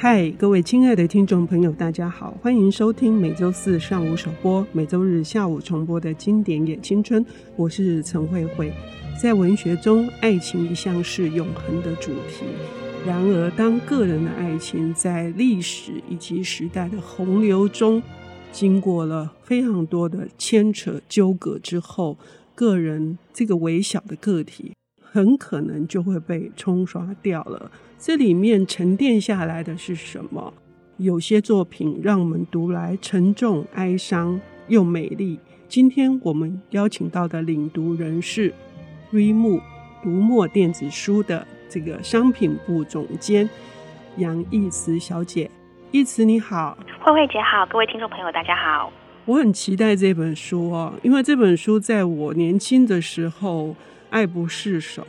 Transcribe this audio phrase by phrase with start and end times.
[0.00, 7.26] 嗨，各位亲爱的听众朋友，大家好，欢迎收听每周四上午首播、每周日下午重播的经典也青春。
[7.56, 8.72] 我是陈慧慧。
[9.20, 12.44] 在文学中，爱情一向是永恒的主题。
[13.04, 18.00] 然而，当个人的爱情在历史以及时代的洪流中，
[18.52, 22.16] 经过了非常多的牵扯纠葛之后，
[22.54, 24.70] 个人这个微小的个体，
[25.10, 27.70] 很可能就会被冲刷掉了。
[27.98, 30.52] 这里面沉淀下来的是什么？
[30.98, 35.38] 有些作品让我们读来沉重、哀伤又美丽。
[35.68, 38.52] 今天我们邀请到的领读人是
[39.12, 39.60] Readmoo
[40.02, 43.48] 读墨电子书的这个商品部总监
[44.16, 45.50] 杨奕慈小姐。
[45.92, 48.92] 奕慈你好，慧慧姐好，各位听众朋友大家好。
[49.24, 53.76] 我很期待这本书哦，因为这本书在我年轻的时候
[54.10, 55.06] 爱不释手。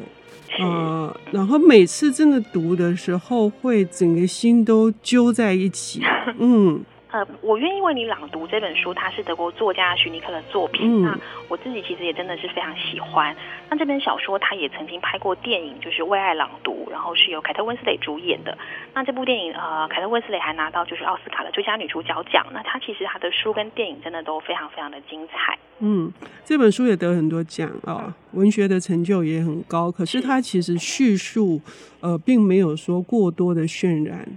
[0.59, 6.01] 呃，然后每次真的读的时候，会整个心都揪在一起。
[6.39, 6.81] 嗯。
[7.11, 11.01] 呃，我愿意为你朗读这本书，它是德国作家徐尼克的作品。
[11.01, 13.35] 嗯、那我自己其实也真的是非常喜欢。
[13.67, 18.55] 那这本小说，他也曾经拍过电影，就是《为爱朗读》，然后是由凯特温斯蕾主演的。
[18.93, 22.45] 那这部电影，呃，凯特温斯蕾还拿到就是奥斯卡的最佳女主角奖。
[22.53, 25.57] 那她其实她的书跟电影真的都非常非常的精彩。
[25.79, 26.13] 嗯，
[26.45, 29.91] 这本书也得很多奖啊、哦，文学的成就也很高。
[29.91, 31.59] 可是它其实叙述，
[32.01, 34.27] 呃，并没有说过多的渲染，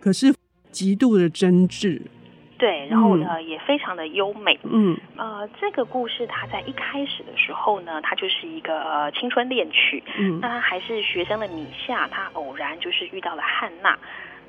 [0.00, 0.34] 可是
[0.70, 2.00] 极度的真挚。
[2.62, 4.56] 对，然后呢，也非常的优美。
[4.62, 10.00] 嗯，呃，这个故事它在一开始的时候呢，它就是一个呃青春恋曲。
[10.16, 13.98] 嗯，那他还是学生的米夏，他偶然就是遇到了汉娜。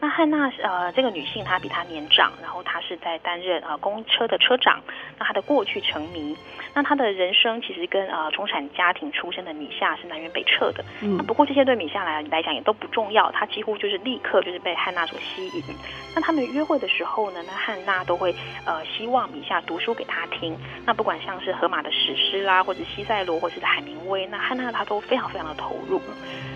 [0.04, 4.82] 那汉娜呃，这个女性她比她年长，然后她是在担任呃公车的车长。
[5.18, 6.36] 那她的过去成名，
[6.74, 10.84] 那她的人生其实跟呃中产家庭出身的米夏是南辕北辙的。
[11.00, 15.64] 嗯，那不过这些对米夏来来讲也都不重要，她几乎就是立刻就是被汉娜所吸引。
[16.14, 20.54] 那他们约会的时候呢，那汉娜都会呃希望米夏读书给她听。
[20.86, 26.02] 那不管像是荷马的史诗啦，或者西塞罗，或者是海明威，那汉娜她都非常非常的投入。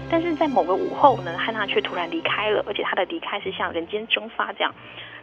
[0.09, 4.73] 但是在某个午后呢，汉娜却突然离开了，而且她的离开是像人间蒸发这样。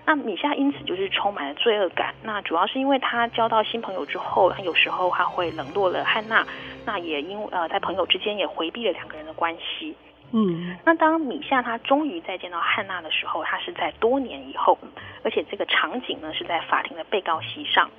[0.07, 2.15] 那米夏因此就是充满了罪恶感。
[2.23, 6.47] 那主要是因为他交到新朋友之后，他有时候他会冷落了汉娜。
[6.85, 9.97] 那也因呃在朋友之间也回避了两个人的关系。
[10.33, 10.77] 嗯。
[10.85, 14.79] 那当米夏他终于再见到汉娜的时候，他是在多年以后，
[15.23, 17.91] 而且这个场景呢是在法庭的被告席上。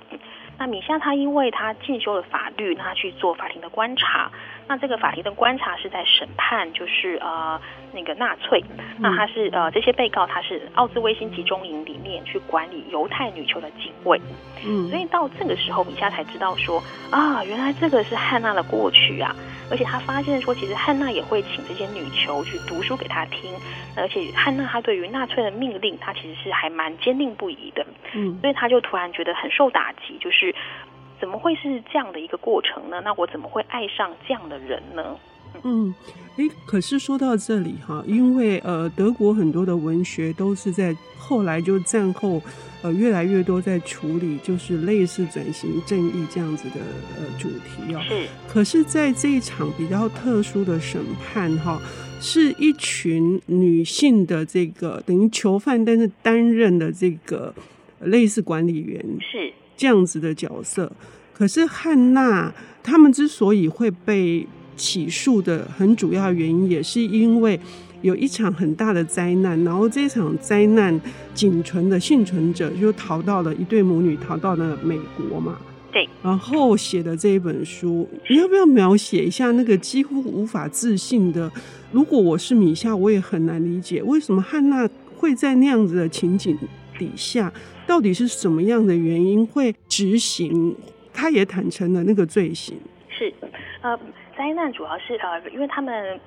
[0.58, 4.30] 那米夏他因为他进修了法律，那他去做法庭的观察。
[4.66, 7.60] 那这个法庭的观察是在审判，就是呃
[7.92, 8.64] 那个纳粹。
[8.98, 14.18] 那他是呃这些被告，他是奥兹威辛集中营里面去管理犹太女囚的警卫。
[14.66, 19.36] 嗯，所以到这个时候，米夏才知道说啊，原来这个是汉娜的过去啊。
[19.70, 23.54] 而且他发现说，其实汉娜也会请这些女囚去读书给他听。
[23.96, 27.86] 而且汉娜她对于纳粹的命令，她其实是还蛮坚定不移的。
[28.14, 30.54] 嗯，所以他就突然觉得很受打击，就是。
[31.18, 33.00] 怎么会是这样的一个过程呢？
[33.02, 35.16] 那我怎么会爱上这样的人呢？
[35.64, 35.94] 嗯，
[36.36, 42.40] 诶，可是说到这里哈，因为呃，德国很多的文学都是在后来就战后
[42.82, 46.80] 呃越来越多在处理，就是类似转型正义这样子的
[47.18, 48.00] 呃主题哦。
[48.06, 48.26] 是。
[48.48, 51.80] 可是在这一场比较特殊的审判哈，
[52.20, 57.52] 是一群女性的这个等于囚犯，但是担任的这个
[58.00, 59.04] 类似管理员。
[59.20, 59.52] 是。
[59.78, 60.90] 这样子的角色，
[61.34, 62.50] 可是汉娜
[62.82, 67.58] 他们之所以会被起诉的很主要原因，也是因为
[68.02, 71.00] 有一场很大的灾难，然后这场灾难
[71.34, 75.58] 仅存的幸存者就逃到了一对母女逃到了美国嘛。
[75.92, 81.50] 对，然后写的这一本书，你要不要描写一下那个几乎无法置信的？
[81.90, 84.86] 如果我是米夏，我也很难理解为什么汉娜
[85.16, 86.56] 会在那样子的情景
[86.98, 87.50] 底下。
[87.86, 90.74] 到底是什么样的原因会执行？
[91.14, 92.76] 他也坦诚了那个罪行。
[93.86, 94.00] 是，呃，
[94.36, 96.20] 灾难主要是呃，因为他们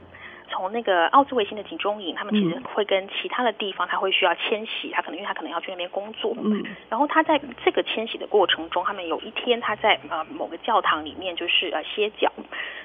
[0.49, 6.35] 从那个奥兹维辛的集中营，他们其实会跟其他的地方，他会需要迁徙，他可能因为他可能要去那边工作。
[6.41, 6.63] 嗯。
[6.89, 12.31] 然后他在这个迁徙的过程中，他们有一天他在呃某个教堂里面就是呃歇脚，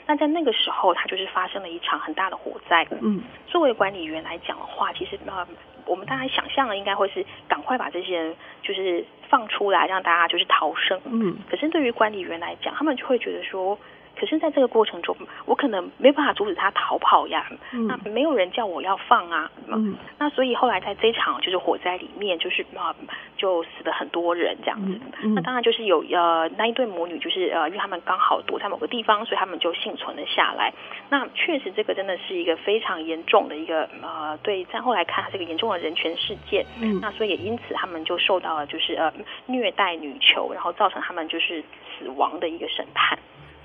[0.07, 2.87] 那在那个时候，他就是发生了一场很大的火灾。
[3.01, 3.23] 嗯。
[3.47, 5.47] 作为管理员来讲的话，其实呃。
[5.87, 10.99] 我们大家想象的应该会是赶快把这些人就是放出来，让大家就是逃生。
[11.05, 11.37] 嗯。
[11.51, 13.79] 可是对于管理员来讲，他们就会觉得说，
[14.17, 15.15] 可可是在这个过程中，
[15.45, 17.47] 我可能没办法阻止他逃跑呀。
[17.73, 19.51] 嗯、那没有人叫我要放啊。
[19.67, 22.97] 嗯、那所以后来在这场就是火灾里面，就是啊，
[23.37, 24.99] 就死了很多人这样子。
[25.23, 30.73] 嗯、那当然就是有呃那一对母女，就是呃，因为他们刚好躲在某个地方，所以他们就幸存了下来。
[31.11, 36.65] 那确实这个真的是一个非常严重的一个呃，对战后来看，这个严重的人权事件。
[36.81, 39.13] 嗯、那所以也因此他们就受到了就是呃
[39.45, 41.63] 虐待女囚，然后造成他们就是
[41.99, 43.19] 死亡的一个审判。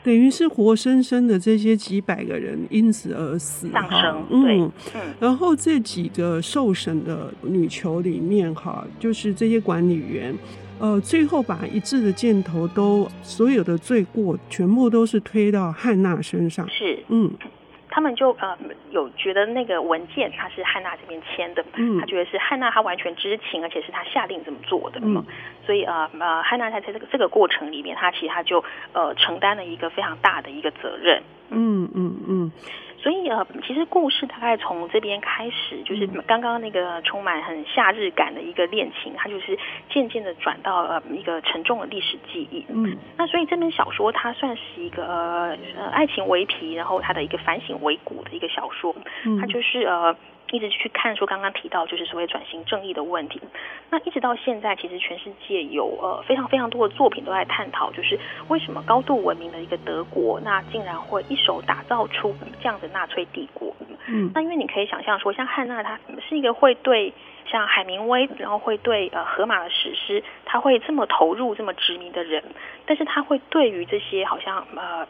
[0.03, 4.25] 等于是活生生的这些几百个人因此而死，丧生。
[4.29, 10.33] 嗯，嗯，然后这几个受审的女囚里面，哈，就是这些管理员，
[10.79, 16.67] 呃，最后把一致的箭头都所有的罪过全部都是推到汉娜身上。
[16.69, 17.31] 是，嗯。
[17.89, 18.57] 他们就呃
[18.91, 25.23] 有觉得那个文件他是汉娜这边签的，嗯，他觉得是汉娜他完全知情，而且是他下令这么做的，嗯，
[25.65, 28.63] 所以呃呃汉娜在这个这个过程里面，他其实他就
[28.93, 31.89] 呃承担了一个非常大的一个责任，嗯。
[31.95, 32.51] 嗯嗯
[33.01, 39.57] 所以呃，其实故事大概从这边开始，就是刚刚那个充满很夏日感的一个恋情，它就是
[39.89, 42.65] 渐渐的转到呃一个沉重的历史记忆。
[42.69, 45.57] 嗯，那所以这本小说它算是一个呃
[45.91, 48.95] 爱情为皮，然后它的一个反省为骨的一个小说。
[49.39, 50.15] 它就是呃。
[50.51, 53.41] 一直去看说刚刚提到就是所谓转型正义的问题，
[53.89, 63.75] 那一直到现在，其实全世界有呃非常非常多的作品都在探讨，就是为什么高度文明的一个德国，那竟然会一手打造出这样的纳粹帝国。
[64.07, 67.13] 嗯，那因为你可以想象说，像汉娜她是一个会对
[67.45, 72.43] 像海明威，然后会对呃荷马的史诗，他会这么投入、这么执迷的人，
[72.85, 75.07] 但是他会对于这些好像呃。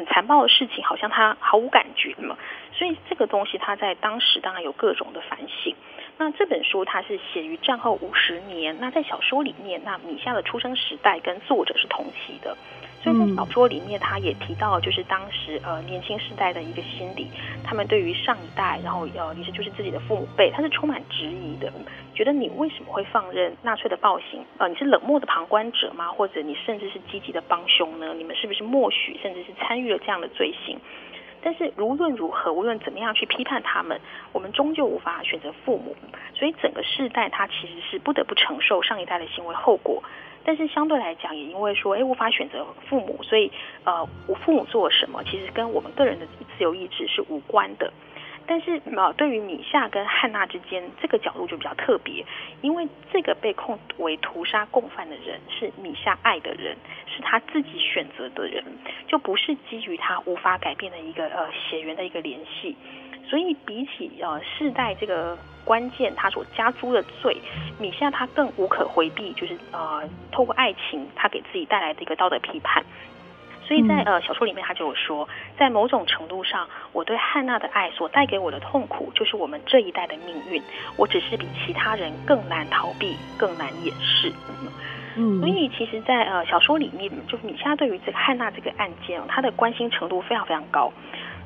[0.00, 2.38] 很残暴的事情，好像他毫无感觉嘛，
[2.72, 5.76] 所以这个东西他在当时当然有各种的反省。
[6.16, 12.56] 那这本书它是写于战后五十年，那在小说里面，那米夏的出生时代跟作者是同期的。
[13.02, 17.28] 所以在小说里面，他也提到，就是当时呃年轻世代的一个心理，
[17.64, 21.72] 他们对于上一代，然后呃其实就是自己的父母辈，他是充满质疑的，
[22.14, 24.44] 觉得你为什么会放任纳粹的暴行？
[24.58, 26.08] 呃，你是冷漠的旁观者吗？
[26.12, 28.12] 或者你甚至是积极的帮凶呢？
[28.14, 30.78] 你们是不是默许，甚至是参与了这样的罪行？
[31.42, 34.00] 但是无论如何，无论怎么样去批判他们，
[34.32, 35.96] 我们终究无法选择父母，
[36.34, 40.02] 所以整个世代他其实是不得不承受上一代的行为后果。
[40.42, 43.52] 但是相对来讲，也因为说，哎，无法选择父母，所以，
[43.84, 47.92] 呃，我父母做了什么，其实跟我们个人的自由意志是无关的。
[48.50, 52.26] 但是，呃，对于米夏跟汉娜之间，这个角度就比较特别，
[52.62, 56.76] 因为这个被控为屠杀共犯的人是米夏爱的人，
[57.06, 58.64] 是他自己选择的人，
[59.06, 62.76] 就不是基于他无法改变的一个呃血缘的一个联系。
[63.28, 67.36] 所以，比起呃世代这个关键，他所加诸的罪，
[67.78, 70.02] 米夏他更无可回避，就是呃
[70.32, 72.84] 透过爱情，他给自己带来的一个道德批判。
[73.70, 80.60] 所以在呃小说里面，他就有说，在某种程度上，我对汉娜的爱所带给我的痛苦，就是我们这一代的命运。
[80.96, 84.32] 我只是比其他人更难逃避，更难掩饰。
[85.14, 90.92] 嗯，所以其实在，在呃小说里面，就是米夏对于这个汉娜这个案件，他的关心程度非常非常高。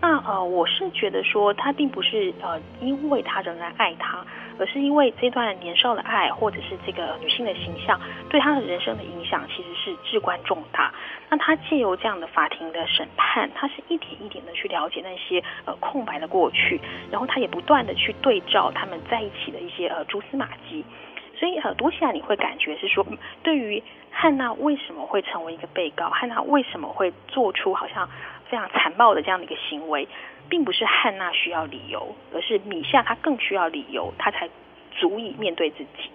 [0.00, 4.24] 那呃，我是觉得说，他并不是呃，因为他仍然爱他，
[4.58, 10.92] 而是因为这段年少的爱，或者是这个女性的形象，对他的人生的影响其实是至关重大。
[11.28, 16.80] 那他借由这样的法庭的审判，他是一点一点的去了解那些呃空白的过去，
[17.10, 20.84] 然后他也不断的去对照他们在一起的一些呃蛛丝马迹。
[21.36, 23.04] 所以呃，读起来你会感觉是说，
[23.42, 28.08] 对于汉娜为什么会成为一个被告，汉娜为什么会做出好像。
[28.46, 30.06] 非常残暴的这样的一个行为，
[30.54, 34.48] 并不是汉娜需要理由，而是米夏他更需要理由，他才
[34.92, 36.08] 足以面对自己。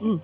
[0.00, 0.18] 嗯，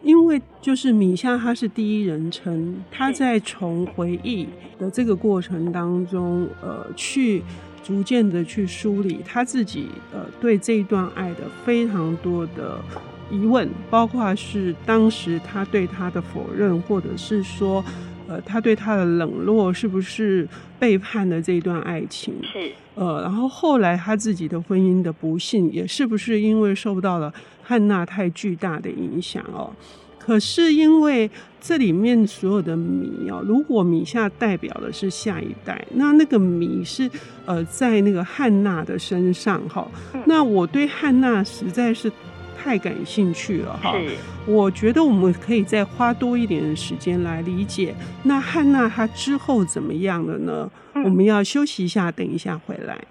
[0.00, 4.48] 因为就是米夏他是第一人称，他在从回忆
[4.78, 7.42] 的这个过程当中，呃，去
[7.82, 12.80] 逐渐的去梳理他自己呃对这一段爱的非常多的
[13.28, 17.84] 疑问，包括是当时他对他的否认，或者是说。
[18.30, 20.46] 呃，他对他的冷落是不是
[20.78, 22.32] 背叛了这一段爱情？
[22.44, 22.70] 是。
[22.94, 29.72] 呃，然后后来他自己的婚姻的不幸，也是不是因为受到了汉娜太巨大的影响哦？
[30.16, 31.28] 可是因为
[31.60, 37.10] 这里面所有的米哦，如果米夏代表的是下一代，那那个米是
[37.46, 39.90] 呃在那个汉娜的身上哈、
[40.26, 42.12] 那我对汉娜实在是。
[42.62, 43.98] 太感兴趣了哈！
[43.98, 47.94] 是我觉得我们可以再花多一点的时间来理解。
[48.22, 50.70] 那汉娜她之后怎么样了呢？
[50.92, 53.02] 嗯、我们要休息一下，等一下回来。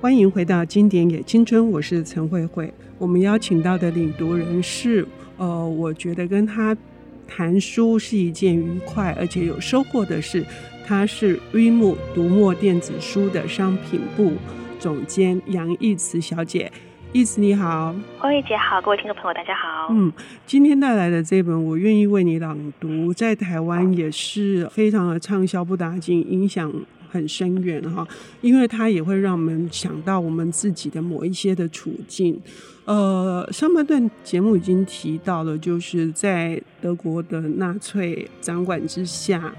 [0.00, 2.74] 欢迎回到《经典也青春》，我是陈慧慧。
[2.98, 6.76] 我们邀请到的领读人是，呃，我觉得跟他
[7.34, 10.44] 谈书是一件愉快而且有收获的事。
[10.86, 14.34] 他是 Readmoo 读墨电子书的商品部
[14.78, 16.70] 总监杨义慈小姐。
[17.14, 19.88] 义慈你好，慧慧姐好，各位听众朋友大家好。
[19.90, 20.12] 嗯，
[20.46, 26.70] 今天带来的这本我愿意为你朗读，在台湾也是非常的畅销不打紧，影响
[27.08, 28.06] 很深远哈，
[28.42, 32.38] 因为它也会让我们想到我们自己的某一些的处境。
[32.84, 39.54] 呃，上半段节目已经提到了，就是在德国的纳粹掌管之下，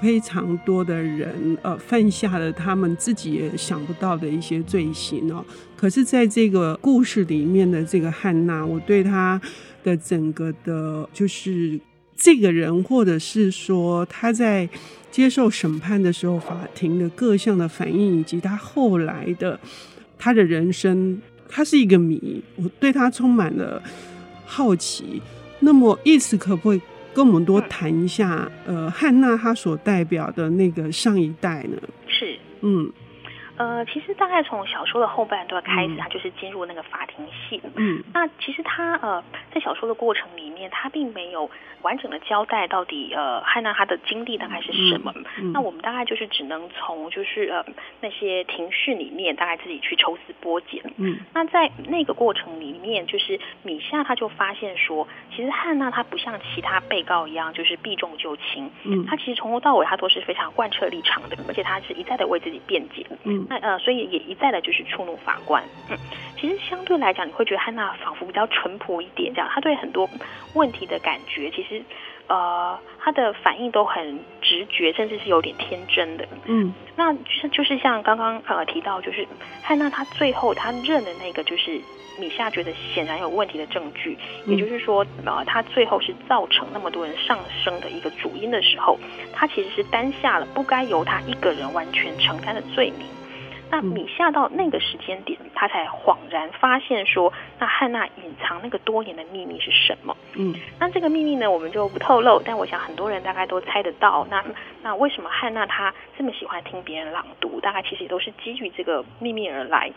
[0.00, 5.44] 非常多的人呃犯下了他们自己也想不到的一些罪行哦。
[5.76, 9.40] 可是，在这个故事里面的这个汉娜，我对她
[9.82, 11.78] 的整个的，就是
[12.16, 14.68] 这个人，或者是说他在
[15.10, 19.58] 接受审判的时候，法庭的各项的反应，以及他后来的
[20.16, 21.20] 他的人生。
[21.50, 23.82] 他是一个谜，我对他充满了
[24.46, 25.20] 好奇。
[25.58, 26.80] 那么，意思可不可以
[27.12, 28.50] 跟我们多谈一下？
[28.64, 31.76] 呃，汉娜她所代表的那个上一代呢？
[32.06, 32.90] 是，嗯。
[33.60, 37.60] 呃，其实大概从小说的后半段开始，他就是进入那个法庭戏。
[37.76, 41.50] 嗯，那其实他呃，在小说的过程里面，他并没有
[41.82, 45.12] 完整的交代到底呃，汉娜她的经历大概是什么。
[45.14, 47.62] 嗯嗯、那我们大概就是只能从就是呃
[48.00, 50.82] 那些庭讯里面，大概自己去抽丝剥茧。
[50.96, 58.70] 嗯，那在那个过程里面，就是米夏他就发现说，其实汉娜她不像其他被告一样，就是避重就轻。
[58.84, 63.04] 嗯，他其实从头到尾他都是非常贯彻立场的，而且他是一再的为自己辩解。
[63.24, 63.46] 嗯。
[63.50, 65.60] 那呃，所以也一再的就是触怒法官。
[65.90, 65.98] 嗯，
[66.38, 70.08] 其实相对来讲，你会觉得汉娜仿佛比较淳朴一点，这样，他对很多
[70.54, 71.82] 问题的感觉，其实
[72.28, 76.28] 呃，他的反应都很直觉，甚至是有点天真的。
[76.44, 79.26] 嗯，那就是就是像刚刚呃提到，就是
[79.62, 81.80] 汉娜她最后她认的那个，就是
[82.20, 84.16] 米夏觉得显然有问题的证据，
[84.46, 88.96] 也就是说，呃，他最后是造成那么多人上升的一个主因的时候，
[89.32, 93.08] 他其实是担下了不该由他一个人完全承担的罪名。
[93.70, 100.16] 那米夏到那个时间点，他才恍然发现说，那汉娜隐藏那个多年的秘密是什么？
[100.34, 102.42] 嗯，那这个秘密呢，我们就不透露。
[102.44, 104.26] 但我想很多人大概都猜得到。
[104.30, 104.44] 那
[104.82, 107.60] 那为什么汉娜她这么喜欢听别人朗读？
[107.60, 109.90] 大概其实也都是基于这个秘密而来。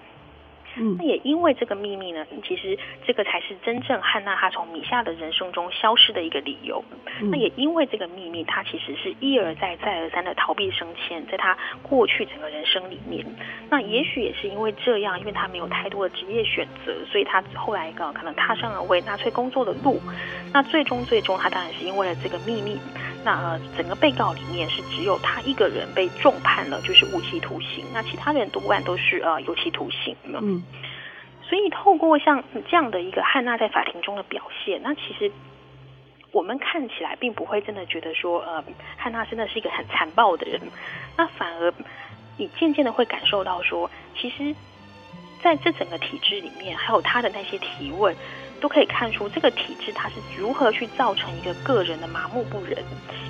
[0.75, 6.83] 嗯，那也因为这个秘密呢，其实这个才是真正汉娜她从米夏的人生中消失的一个理由。
[7.21, 13.25] 嗯，那也因为这个秘密，她其实是一而再再而三的逃避升迁，在她过去整个人生里面。
[13.69, 20.01] 那也许也是因为这样，因为她没有太多的职业选择，所以她后来一个可能踏上了为纳粹工作的路。
[20.51, 22.79] 那最终最终，她当然是因为了这个秘密。
[23.23, 27.85] 那呃，整个被告里面是只有他一个人被重判了，就是无期徒刑。
[27.93, 30.15] 那其他人多半都是呃有期徒刑。
[30.25, 30.61] 嗯，
[31.41, 35.31] 所以透过像这样的一个汉娜在法庭中的表现，那其实
[36.31, 38.63] 我们看起来并不会真的觉得说，呃，
[38.97, 40.59] 汉娜真的是一个很残暴的人。
[41.15, 41.73] 那反而
[42.37, 43.89] 你渐渐的会感受到说，
[44.19, 44.53] 其实
[45.41, 48.13] 在这整个体制里面，还有他的那些提问。
[48.63, 52.77] 都可以看出这个体制它是如何去造成一个个人的麻木不仁，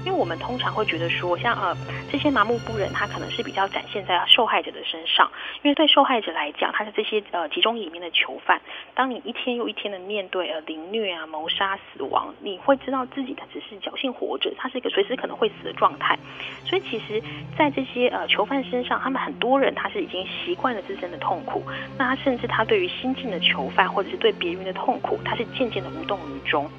[0.06, 1.75] 因为我们通常会觉得说，像呃
[2.12, 5.32] 这些麻木不仁，它可能是比较展现在受害者的身上，
[5.63, 8.62] 因为对受害者来讲，他是这些呃集中营里面的囚犯，
[8.94, 16.16] 当你一天又一天的面对呃凌虐啊、谋杀、死亡，你会知道自己的只是侥幸活着，他是一个随时可能会死的状态，
[16.63, 17.20] 所以其实，
[17.58, 21.63] 在这些呃囚犯身上，他们很多人他是已经习惯了自身的痛苦，
[21.98, 25.18] 那他甚至他对于新进的囚犯或者是对别人的痛苦。
[25.24, 26.70] 他是渐渐的无动于衷，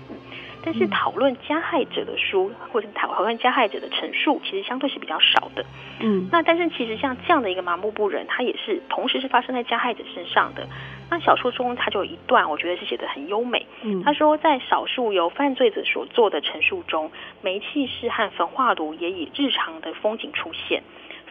[0.65, 5.65] 但是讨论加害者的书或者讨讨论加害者的陈述，其实相对是比较少的。
[6.01, 10.67] 嗯，那但是其实像这样的一个麻木不仁，他也是同时是发生在加害者身上的。
[11.11, 13.67] 那小说中他就有一段，我觉得是写的很优美。
[13.83, 20.83] 嗯，他说在少数由犯罪者所做的陈述中，煤气室和焚化炉也以日常的风景出现。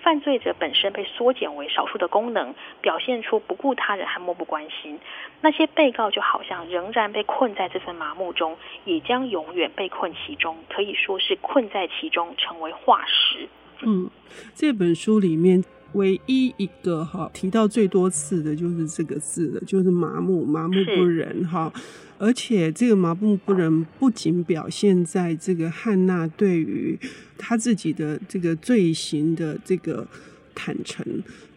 [0.04, 5.00] 犯罪者本身被缩减为少数的功能，表现出不顾他人和漠不关心。
[5.42, 13.48] 那些被告就好像仍然被困在这份麻木中，也将永远被困其中，可以说是困在其中，成为化石。
[13.86, 14.10] 嗯，
[14.54, 21.72] 这本书里面唯一一个哈提到最多次的就是这个字的，就是麻木，麻木不仁哈。
[22.24, 26.98] 而且这个麻木不仁不仅表现在这个汉娜对于
[27.38, 30.08] 他自己的这个罪行的这个
[30.56, 31.06] 坦诚，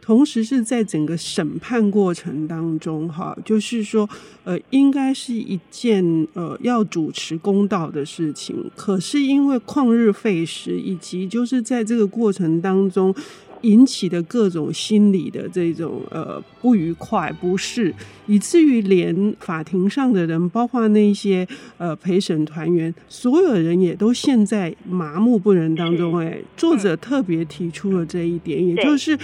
[0.02, 4.08] 同时是在整个审判过程当中，哈，就是说，
[4.42, 13.14] 呃，应该是一件呃要主持公道的事情，可是因为旷日费时，以及就是在这个过程当中，
[13.62, 17.94] 引起的各种心理的这种呃不愉快、不适，
[18.26, 21.46] 以至于连法庭上的人，包括那些
[21.78, 26.18] 呃陪审团员，所有人也都陷在麻木不仁当中。
[26.18, 29.18] 哎，作者特别提出了这一点，也就是。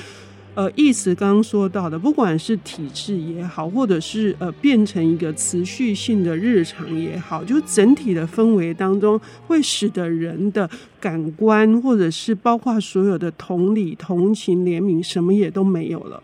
[0.54, 10.68] 呃，意思刚刚说到的，不管是体制也好，或者是呃变成一个持续性的日常也好，就整体的氛围当中，会使得人的
[11.00, 16.22] 感官，或者是包括所有的同理、同情、怜悯，什么也都没有了。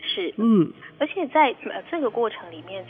[0.00, 2.84] 是，嗯，而且在呃这个过程里面，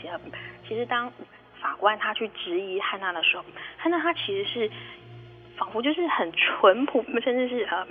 [0.67, 1.11] 其实当
[1.59, 3.43] 法官他去质疑汉娜的时候，
[3.77, 4.69] 汉娜她其实是
[5.57, 7.87] 仿佛就是很淳朴，甚至是呃。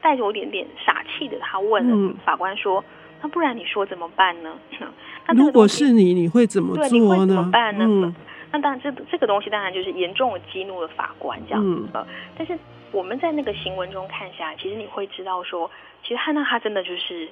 [0.00, 2.80] 带着有点点傻气的，他问了法官说
[3.18, 4.54] ：“嗯、那不然你说怎么办呢？
[5.28, 6.88] 那如果是你，你会怎么做呢？
[6.90, 7.84] 对，你会怎么办呢？
[7.84, 8.14] 嗯、
[8.52, 12.00] 那当然，这这个东西当然就是严重的激怒了法官这样子的。
[12.00, 12.56] 嗯、但是
[12.92, 15.68] 我们在那个行文中看下来，其实你会知道说，
[16.02, 17.28] 其实汉娜她真的就是，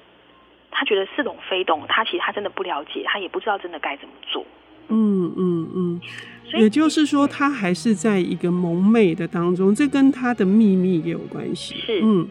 [0.71, 4.45] 他觉得似懂非懂，他其实他真的不了解，他也不知道真的该怎么做。
[4.89, 6.01] 嗯嗯嗯，
[6.43, 11.75] 所以也就是说，他还是在一个蒙昧的当中，这跟他的秘密也有关系。
[11.75, 12.27] 是，嗯。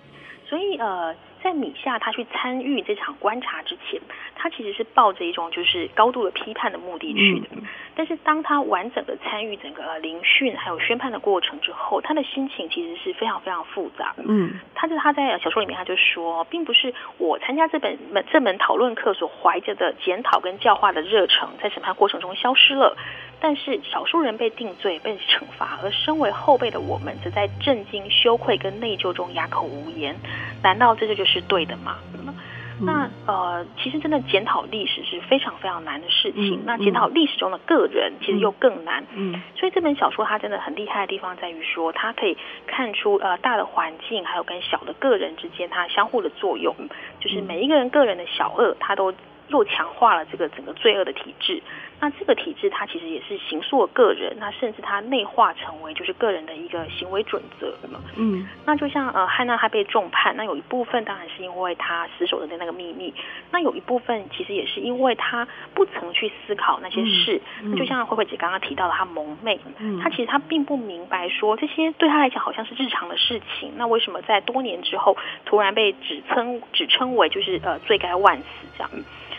[0.48, 4.00] 所以，呃，在米夏他去参与这场观察之前，
[4.34, 7.48] 他其实是抱着一种就是高度的批判的目的去的。
[7.52, 7.62] 嗯、
[7.94, 14.24] 但是，当他完整的参与整个聆讯还有宣判的过程之后，他的心情其实是非常非常复杂的。
[14.26, 22.96] 嗯，他就他在小说里面他就说，并不是我参加这本门这门讨论课所怀着的检讨跟教化的热忱，在审判过程中消失了。
[23.40, 30.16] 但是少数人被定罪、被惩罚，而身为后辈的我们，则在震惊、羞愧跟内疚中哑口无言。
[30.64, 31.98] 难道这就就是对的吗？
[32.16, 36.56] 嗯、那呃，其实真的检讨历史是非常非常难的事情。
[36.56, 39.04] 嗯、那检讨历史中的个人，其实又更难。
[39.14, 46.74] 嗯，所以这本小说它真的很厉害的地方在于说，它可以看出呃大的环境，还有跟小的个人之间它相互的作用。
[47.20, 49.14] 就是每一个人个人的小恶，它都
[49.48, 51.62] 又强化了这个整个罪恶的体制。
[52.00, 57.98] 那这个体制，它其实也是形塑了个人，那甚至它内化成为就是个人的一个行为准则嘛。
[58.16, 63.14] 嗯，那就像呃汉娜她被重判，那有一部分当然是因为她死守的那个秘密，
[63.50, 67.40] 那有一部分其实也是因为她不曾去思考那些事。
[67.62, 78.44] 嗯嗯、就像慧慧姐刚刚提到的，她蒙昧，嗯、她其实她并不明白说这些对她来讲好像是日常的事情，那为什么在多年之后突然被指称指称为就是呃罪该万死
[78.76, 78.90] 这样？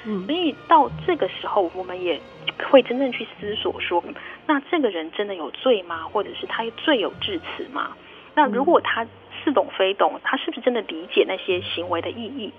[0.07, 2.21] 嗯，所以到这个时候，我们也
[2.69, 4.03] 会真正去思索说，
[4.47, 6.03] 那这个人真的有罪吗？
[6.11, 7.95] 或者是他罪有至此吗？
[8.33, 9.05] 那如果他
[9.43, 12.51] 似懂非懂，他是不是真的理解那些行为的意义？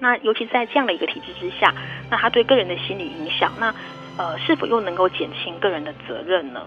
[0.00, 1.74] 那尤其在这样的一个体制之下，
[2.10, 3.74] 那他对个人的心理影响，那
[4.16, 6.62] 呃，是否又能够减轻个人的责任呢？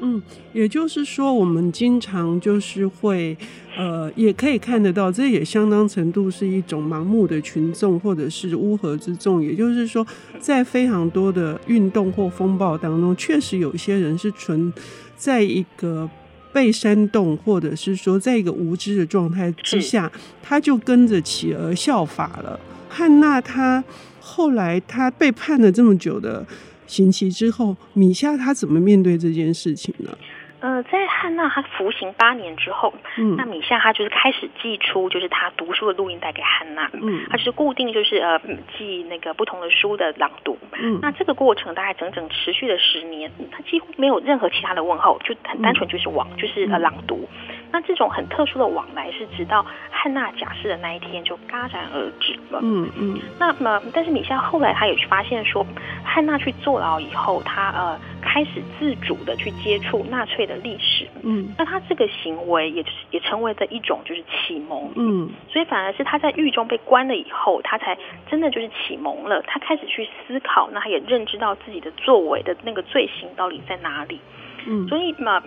[0.00, 0.20] 嗯，
[0.52, 3.36] 也就是说，我们经常就是会，
[3.76, 9.40] 呃，也可以看得到，这也相当程度是一种盲目的群众，或者是乌合之众。
[9.42, 10.04] 也就是说，
[10.40, 14.72] 在非常多的运动或风暴当中，确实有些人是存
[15.16, 16.10] 在一个
[16.52, 20.10] 被煽动，或者是说在一个无知的状态之下，
[20.42, 22.58] 他就跟着企鹅效法了。
[22.88, 23.82] 汉娜她
[24.20, 26.44] 后来她被判了这么久的。
[26.92, 30.10] 刑期之后，米夏他怎么面对这件事情呢？
[30.60, 38.38] 呃，在汉娜她服刑八年之后，嗯，那米夏他就是开始寄出就是他读书的录音带给汉娜，嗯，他就是固定就是呃
[38.78, 47.28] 寄那个不同的书的朗读，嗯，那这个过程大概整整持续了十年，他几乎没有任何其他的问候，就很单纯就是网、嗯、就是呃朗读。
[47.72, 52.60] 那这种很特殊的往来是直到汉娜假释的那一天就戛然而止了。
[52.62, 53.18] 嗯嗯。
[53.38, 55.66] 那么，但是米夏后来他也发现说，
[56.04, 61.08] 汉娜去坐牢以后，他呃开始自主的去接触纳粹的历史。
[61.22, 61.48] 嗯。
[61.56, 64.92] 那他这个行为也也成为了一种就是启蒙。
[64.94, 65.30] 嗯。
[65.48, 67.96] 所以反而是他在狱中被关了以后，他才
[68.30, 69.42] 真的就是启蒙了。
[69.46, 74.20] 他开始去思考，那他也认知到自己的作为的那个罪行到底在哪里。
[74.66, 74.86] 嗯。
[74.88, 75.42] 所以嘛。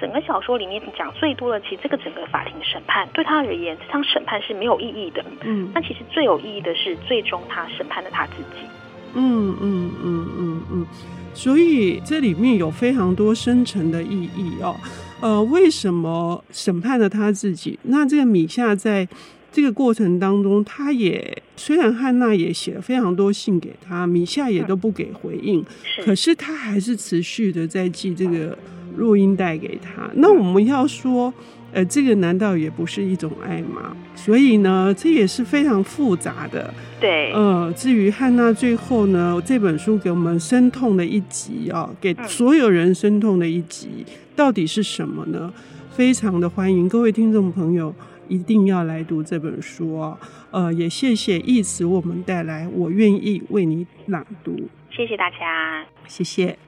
[0.00, 5.24] 整个小说里面讲最多的，其实这个整个法庭审判对他而言，这场审判是没有意义的。
[5.42, 8.66] 嗯，那其实最有意义的是最终他审判了他自己。
[9.14, 10.86] 嗯嗯嗯嗯嗯，
[11.34, 14.76] 所以这里面有非常多深层的意义哦。
[15.20, 17.78] 呃，为什么审判了他自己？
[17.84, 19.08] 那这个米夏在
[19.50, 28.56] 这个过程当中，他也虽然汉娜也写了非常多信给他，米夏也都不给回应，是可是他还是持续的在记这个。
[28.98, 31.32] 录音带给他，那我们要说，
[31.72, 33.96] 呃，这个难道也不是一种爱吗？
[34.14, 36.74] 所以呢，这也是非常复杂的。
[37.00, 44.04] 对，呃，至于汉娜最后呢，这本书给我们生痛的一集啊，给所有人生痛的一集，
[44.36, 45.52] 到底是什么呢？
[45.90, 47.94] 非常的欢迎各位听众朋友。
[48.28, 50.14] 一定要来读这本书哦。
[50.50, 54.52] 呃，也谢谢义慈为我们带来《我愿意为你朗读》。
[54.94, 56.67] 谢谢大家，谢谢。